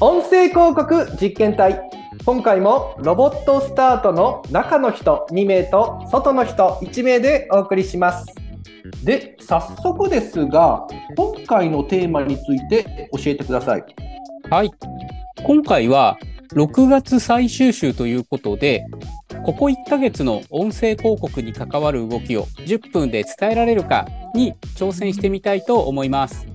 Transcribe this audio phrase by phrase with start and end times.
[0.00, 1.80] 音声広告実験隊
[2.24, 8.26] 今回もロボットスタートの中の人2名と外の人1名でお送りします
[9.04, 10.86] で早速ですが
[11.16, 13.84] 今回のテーマについて教えてください
[14.48, 14.70] はい。
[15.44, 16.16] 今回は
[16.54, 18.86] 6月最終週ということで、
[19.44, 26.46] ここ1ヶ月の音声広告に関わる動きを10分で伝えられるかに挑戦してみたいと思います。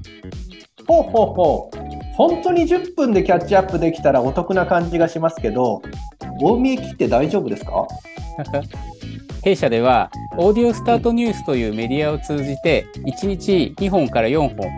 [0.88, 1.81] ほうほうほう
[2.16, 5.82] 本当に10分でキャッチアップできたらお得な感じがしますけど
[6.42, 7.88] 大見え切って大丈夫ですか？
[9.44, 14.70] 弊社では、オーディオスタートニュースというメディアを通じて、1日2本から4本、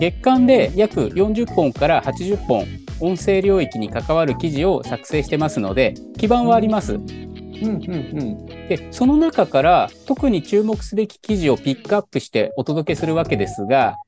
[0.00, 2.66] 月間で約40本から80本、
[3.00, 6.94] 音声領域に関わる記事を作成してますので、基盤はあります。
[6.94, 7.00] うん
[7.62, 13.98] うんで、その中から特に注目すべき記事をピックアップしてお届けするわけですが、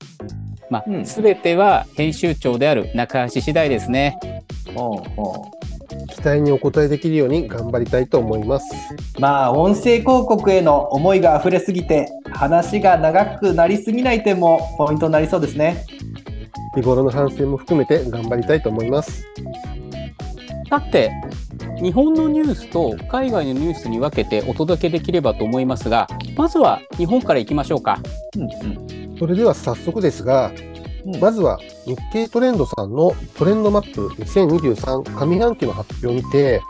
[0.71, 4.19] まあ、うんすべては編集長である中橋次第ですね。
[4.69, 5.51] うんほうほ
[6.09, 8.67] 期待にお応えできるように頑張りたいと思います。
[9.17, 15.85] うまあ音声広告への思いが溢れすぎて話が長くなりすぎない点もポイントになりそうですね
[16.75, 19.25] 日頃の反省も含めて頑張りたいと思います。
[20.69, 21.13] さて、
[21.81, 28.01] 日本のニュースと海外のニュースに分けてお届けできればと思いますが、まずは日本から行きましょうか。
[28.37, 28.84] うん
[29.19, 30.53] それでは早速ですが、
[31.07, 31.21] うん。
[31.21, 36.61] まずは日経トレンドさんのトレンドマップ2023上半期の発表にて、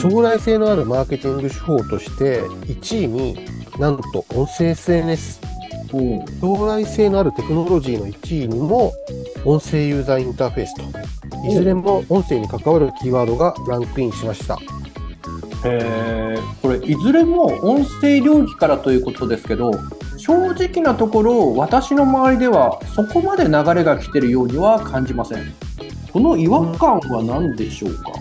[0.00, 3.46] 将来性のあるマーケティング手法として1位に
[3.78, 5.40] なんと音声 SNS
[5.92, 6.00] う。
[6.00, 8.92] ん将来性のあるテクノロジーの1位にも
[9.44, 11.14] 音声ユーザーインターフェースと。
[11.46, 14.58] いずれも音声に関わるキーワードがランクインしました。
[15.64, 19.72] へえこれいずれも音声領域からということですけど
[20.26, 25.52] 正直なところ私の周りではそこまで流れが来てるようには感じません。
[26.10, 28.12] この違和感は何でしょうか、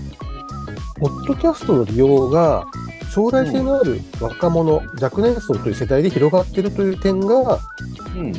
[0.99, 2.65] ポッドキャストの利用が
[3.13, 7.59] 将来性のある若者、若年層という世代で広がっているという点が
[8.15, 8.33] うん。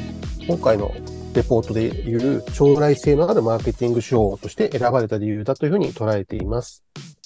[0.47, 0.93] 今回の
[1.35, 6.85] レポートでいう将来性のあるマーケティング手法として選ばれた理由だというふうに捉えています。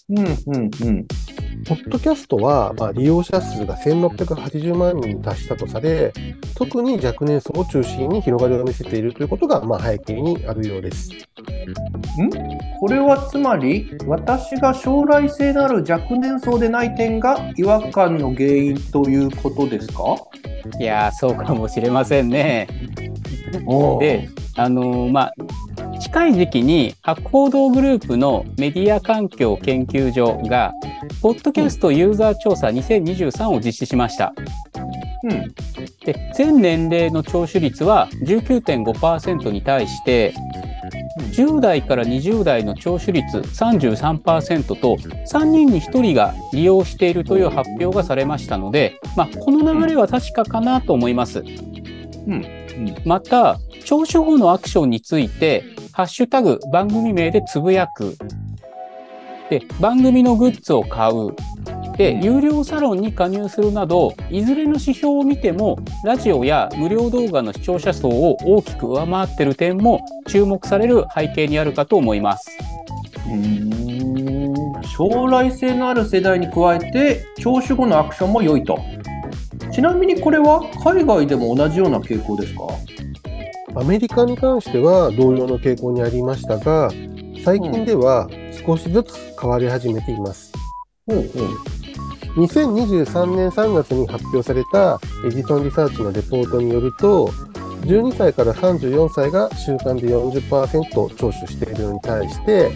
[0.09, 1.07] うんうんうん
[1.69, 6.15] ポッドキャストは、まあ、利用者数が1680万人に達したとされ、
[6.55, 11.11] 特に若年層を中心に広がりを見せているということが、まあ、背景にあるようです。
[12.81, 20.17] これはつまり私が将来性のある若年層でない点が違和感の原因ということですか？
[20.81, 22.67] いやー、そうかもしれませんね。
[24.01, 30.73] で、あのーまあ、近い時期に博報堂グループのメディア環境研究所が、
[31.21, 34.33] ポッドキャストユーザー調査2023を実施しました。
[35.25, 35.55] うん
[36.05, 40.33] で、全年齢の聴取率は19.5%に対して、
[41.33, 51.41] 10代から20代の聴取率33%と3人に1人が利用しているという発表がされましたので、まあ、この流れは確かかなと思います。
[52.27, 52.45] うん
[53.05, 58.17] また、聴取後のアクションについて、ハッシュタグ番組名でつぶやく。
[59.51, 61.35] で、番組のグッズを買う。
[61.97, 72.51] で、有料サロンに加入するなど、いずれの指標を見ても、ラジオや無料動画の視聴者層を大きく上回っている点も注目される背景にあるかと思います。
[73.27, 73.69] うーん
[74.97, 78.81] 将来性のある世代に加えて聴取後のアクションも良いと
[79.71, 82.63] ちなみにこれは海外でも同じような傾向ですか？
[83.77, 86.91] アメリカに関しては同様の傾向にありましたが、
[87.49, 88.29] 最近では
[88.67, 90.53] 少しずつ変わり始めています。
[91.07, 97.29] ほうほう2023年3月に発表されたエジソンリサーチのレポートによると、
[97.87, 102.71] 12歳から34歳が週間で40%聴取しているのに対して、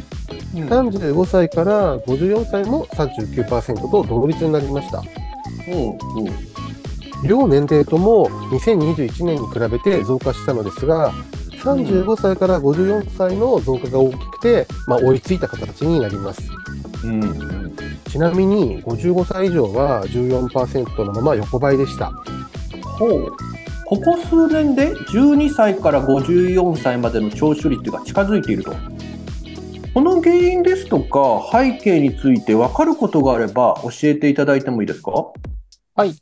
[0.55, 5.03] 35歳から54歳も39%と同率になりました。
[7.29, 11.13] 両年齢とも2021年に比べて増加したのですが、
[11.63, 16.43] 35歳から54歳の増加が大きくて、まあ、追いついた形になります。
[17.05, 17.73] うん
[18.11, 22.13] ちなみに55歳以上は14%のまま横ばいでした。
[22.99, 23.33] ほう
[23.87, 28.73] ここ数年で12歳から54歳までの聴取率が近づいていると
[29.93, 35.11] この原因ですとか背景について分かることがあれば教えていただいてもいいですか？
[35.95, 36.15] はい。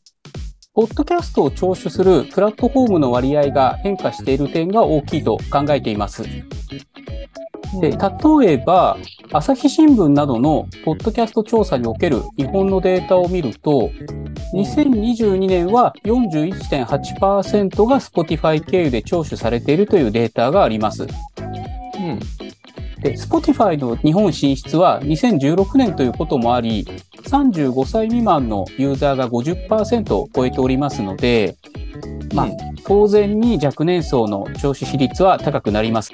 [0.72, 6.22] ポッドキャストを聴取するプラットフォームの割合が変化している点が大きいと考えています。
[7.80, 8.96] で、例えば、
[9.32, 13.90] 朝日新聞などのポッドキャスト調査における日本のデータを見ると、
[14.54, 21.02] 2022年は41.8%が Spotify 経由で聴取されているというデータがあります。
[21.02, 21.06] う
[21.98, 22.20] ん
[23.02, 26.86] で、Spotify の日本進出は2016年ということもあり、
[27.30, 31.56] 35歳未満のユーザーが50%を超えておりますので、
[32.34, 32.48] まあ、
[32.84, 36.10] 当然に若年層の聴取比率は高くなります。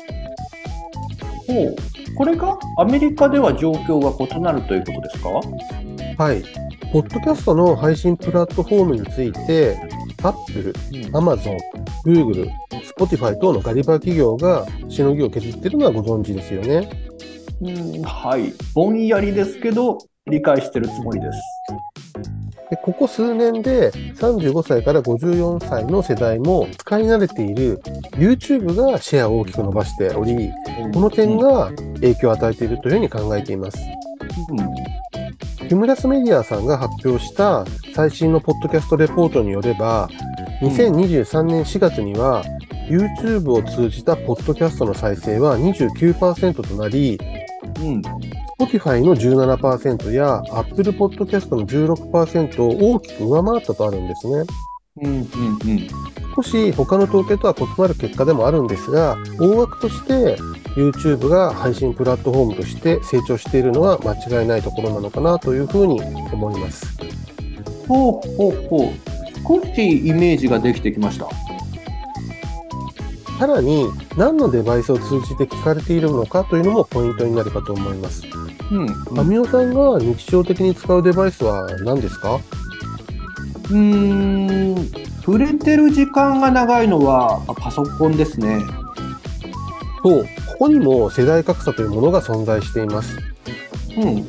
[1.46, 1.76] ほう
[2.16, 5.30] これがアメリカでは状況が異なるということですか？
[6.22, 6.42] はい。
[6.92, 9.78] ポッドキャストの配信プラットフォームについて、
[10.22, 10.72] Apple、
[11.12, 11.56] Amazon、
[12.04, 12.50] Google、
[12.98, 16.88] Spotify 等のガリバー企業がしのぎを削っているのはご存知ですよね。
[17.60, 18.52] うん、はい。
[18.74, 21.38] ぼんやりですけど、理解してるつもりです。
[22.68, 27.80] でここ数年で35歳から54歳の世代も使い慣れている
[28.14, 30.50] YouTube がシェアを大きく伸ばしており、
[30.92, 33.78] この点が影響を与えているというふうに考えています。
[35.58, 37.64] ヒュムラスメディアさんが発表した
[37.94, 40.08] 最新のポッドキャストレポートによれば、
[40.60, 42.44] 2023年4月には
[42.88, 47.18] YouTube を通じたポッドキャストの再生は29%となり、
[47.80, 48.02] うん。
[48.58, 54.44] Spotify の17%や Apple Podcast の16%を大きく上回ったとあるんですね。
[55.02, 55.88] うん、うん、うん。
[56.36, 60.36] 少し他の統計とは異なる結果でもあるんですが、大枠として
[60.74, 66.86] YouTube が配信プラットフォームとして成長しているのは間違いないところなのかなというふうに思います。
[67.86, 69.60] ほうほうほう。
[69.62, 71.45] 少しイメージができてきました。
[73.38, 73.86] さらに、
[74.16, 78.22] 何のデバイスを通じて聞かれているのかというのもポイントになるかと思います。
[78.70, 78.84] う
[79.14, 79.20] ん。
[79.20, 82.36] アミオさんが日常的に使うデバイスは何ですか？
[82.36, 84.90] うーん。
[85.22, 88.60] 触れてる時間が長いのはあパソコンですね。
[90.02, 93.18] そう、ここにも世代格差というものが存在しています。
[93.98, 94.26] うん。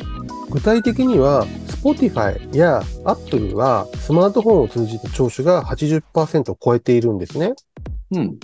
[0.50, 7.54] 具体的には Spotify や Apple はスマートフォンを通じた聴取が80%を超えているんですね。
[8.12, 8.39] うん。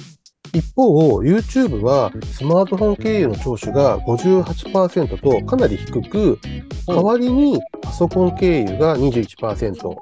[0.54, 6.40] 一方、YouTube はスマートフォン経由の聴取が58%とかなり低く、
[6.88, 9.96] 代わりにパソコン経由が21%、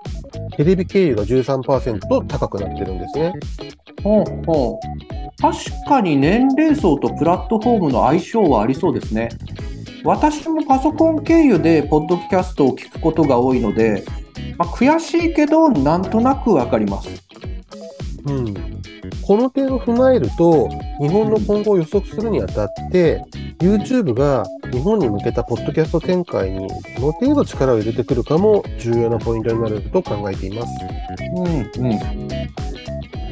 [0.57, 3.33] テレビ経由が13%と高くなってるんですね。
[4.03, 5.42] ほうほう。
[5.42, 5.57] 確
[5.88, 9.30] かに年齢層とプラットフォームの相性はありそうですね。
[10.03, 14.03] 私もパソコン経由でポッドキャストを聞くことが多いので、
[14.57, 17.09] まあ、悔しいけどなんとなくわかります。
[18.25, 18.71] うん。
[19.31, 20.68] この点を踏まえると、
[21.00, 23.24] 日本の今後を予測するにあたって、
[23.60, 24.44] YouTube が
[24.74, 26.68] 日本に向けたポッドキャスト展開に
[27.00, 30.74] どの程度力を入れてくるかも重要なポイントになると考えています。
[31.33, 32.00] うんうん。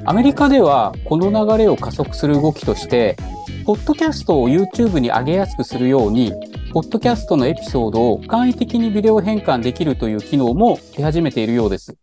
[0.06, 3.18] アメリカではこの流れを加速する動きとして、
[3.66, 6.32] ポッドキャストを YouTube に上げやすくするように、
[6.72, 11.98] ポッドキャストのエピソードを簡易的にビデオ変換できるという機能も出始めているようです。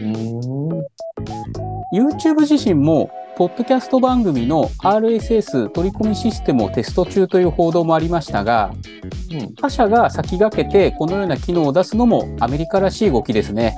[0.00, 0.82] うーん
[1.92, 8.74] YouTube 自身も、ポッドキャスト番組の RSS 取り込みシステムをテスト中という報道もありましたが、
[9.30, 13.74] うん他社が先駆けてこのような機能を出すのもアメリカらしい動きですね。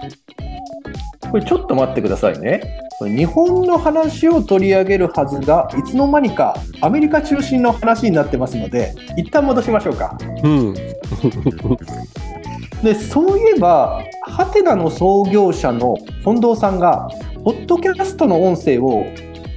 [1.31, 2.81] これちょっと待ってくださいね。
[3.01, 10.19] 日本の話を取り上げるはずが、いつの間にかアメリカ中心の話になってますので、一旦戻しましょうか。
[10.43, 10.75] うん。
[12.83, 17.09] で、そういえば、ハテナの創業者の近藤さんが、
[17.45, 19.07] ポッドキャストの音声を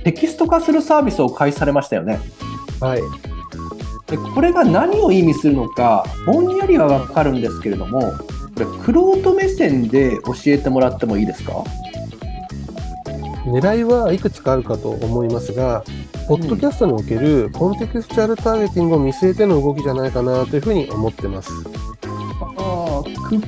[0.07, 2.21] テキスト化するサービスを開始されましたよね。
[2.79, 3.01] はい。
[4.09, 8.15] でこれが何を意味するのか、ぼんやりはわかるんですけれども、こ
[8.57, 11.61] れ、クロート目線で教えてもらってもいいですか？
[13.47, 15.83] 狙いはいくつかあるかと思いますが、
[16.29, 21.51] ポッドキャストにおけるコンテクスチャルターゲティングを見据えての動きじゃないかなというふうに思ってます。
[22.01, 23.41] あークッ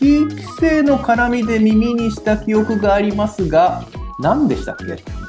[0.00, 3.84] キー規制の絡みで耳にした記憶がありますが、
[4.18, 5.19] 何でしたっけ？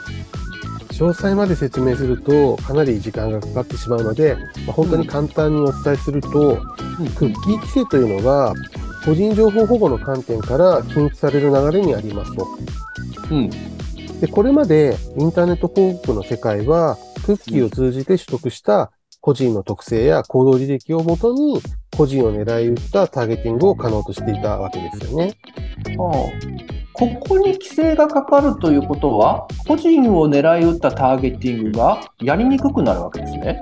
[1.02, 6.30] 詳細まで説明するとかなり時間がかかってしまうので、まあ本当に簡単にお伝えすると、
[7.18, 8.54] クッキー規制というのが
[9.04, 12.48] 個人情報保護の観点から禁止される流れにありますと。
[13.32, 13.50] うん。
[14.20, 18.92] で、これまでインターネット広告の世界は、クッキーを通じて取得した
[19.22, 21.60] 個人の特性や行動履歴をもとに、
[21.98, 25.36] 個人を狙い撃ったターゲティングを可能としていたわけですよね。
[27.02, 33.60] ここに規制がかかるということは、個人を狙い撃ったターゲティングがやりにくくなるわけですね。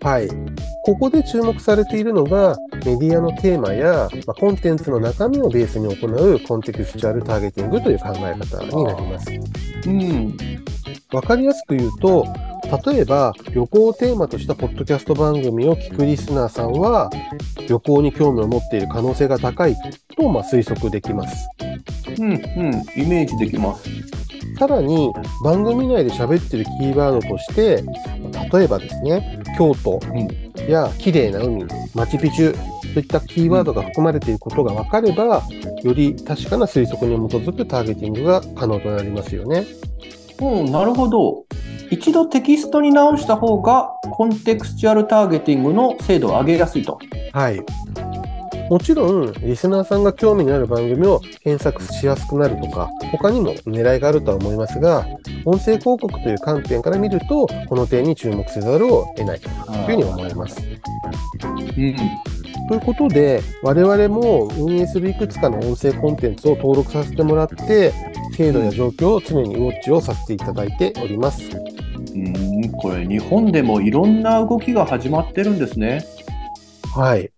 [0.00, 0.30] はい。
[0.82, 9.30] ここで注目されているのが、メディアのテーマや、まあ、コンテンツの中身をベースに行うコンテクスチャルターゲティングという考え方になります。
[9.86, 10.36] うん。
[11.12, 12.24] わかりやすく言うと、
[12.86, 17.10] 例えば旅行をテーマとしたポッドキャスト番組を聞くリスナーさんは、
[17.68, 19.76] 旅行に興味を持っている可能性が高い
[20.16, 21.46] とまあ推測できます。
[22.18, 22.38] うん、うん。
[22.96, 23.88] イメージできます。
[24.58, 25.12] さらに
[25.44, 27.84] 番組内で喋ってるキーワードとして、
[28.52, 30.00] 例えばですね、京都
[30.68, 32.56] や綺麗な海、マチュピチュ
[32.92, 35.42] といったキーワードが含まれていることが分かれば、
[35.82, 39.64] より確かな推測に基づくターゲティングが可能となりますよね。
[40.40, 41.44] うん、なるほど。
[41.90, 46.98] 一度テキストに直した方が、コンテクスチュアルターゲティングの精度を上げやすいと。
[47.32, 47.62] はい。
[48.70, 55.06] もちろん、リスナーさんが興味のある番組を検索しやすくなるとか、他にも狙いがあるとは思いますが、
[55.46, 60.60] 音声広告という観点から見ると、この点に注目せざるを得ないというふうに思います。
[60.60, 61.96] うん。
[62.68, 67.94] ということで、我々も運営するいくつかの音声コンテンツを登録させてもらって、
[68.36, 71.42] 精度や状況を常にウォッチをさせていただいております。
[72.14, 76.04] うん、これ日本でもいろんな動きが始まってるんですね。
[76.94, 77.30] はい。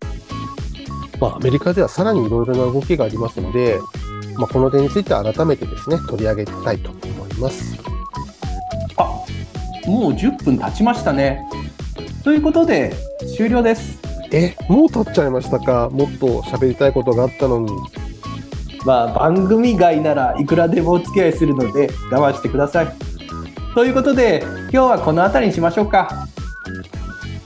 [1.21, 3.79] まあ、アメリカではさらにいろいろな動きがありますので、
[4.37, 7.77] まあ、この点について改めてですね、取り上げたいと思います。
[8.97, 9.05] あ、
[9.87, 11.43] もう10分経ちましたね。
[12.25, 12.95] ということで、
[13.37, 13.99] 終了です。
[14.33, 15.91] え、もう経っちゃいましたか？
[15.91, 17.71] もっと喋りたいことがあったのに。
[18.87, 22.95] まあ、番組外ならいくらでもお付き合いするので我慢してください。
[23.75, 26.27] ということで、今日はこの辺りにしましょうか。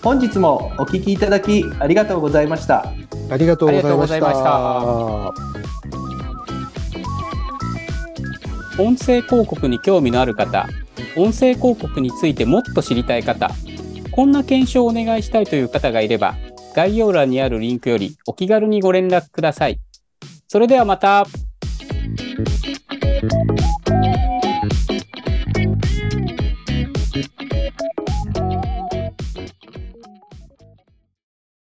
[0.02, 2.92] 本日もお聞きいただきありがとうございました。
[3.30, 5.32] ありがとうございました。
[8.76, 10.68] 音声広告に興味のある方、
[11.16, 13.50] 音声広告についてもっと知りたい方、
[14.10, 16.34] こんな検証をお願いしたいという方がいれば、
[16.74, 19.78] 概要欄にあるリンクよりお気軽にご連絡ください。
[20.48, 21.24] それではまた。